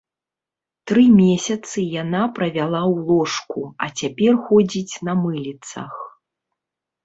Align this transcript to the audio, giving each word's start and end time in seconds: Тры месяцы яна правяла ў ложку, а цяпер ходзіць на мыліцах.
Тры 0.91 1.03
месяцы 1.23 1.79
яна 2.03 2.23
правяла 2.41 2.81
ў 2.93 2.95
ложку, 3.11 3.61
а 3.83 3.93
цяпер 4.03 4.33
ходзіць 4.51 4.93
на 5.11 5.19
мыліцах. 5.23 5.93